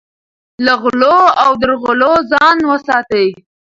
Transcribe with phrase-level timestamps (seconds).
[0.65, 3.27] له غلو او درغلیو ځان وساتئ.